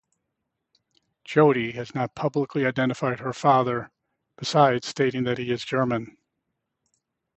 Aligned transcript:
Jodhi 1.23 1.73
has 1.73 1.93
not 1.93 2.15
publicly 2.15 2.65
identified 2.65 3.19
her 3.19 3.33
father, 3.33 3.91
besides 4.35 4.87
stating 4.87 5.27
he 5.35 5.51
is 5.51 5.63
German. 5.63 6.17